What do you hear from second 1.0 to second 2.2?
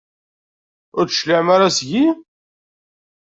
d-tecliɛem ara seg-i?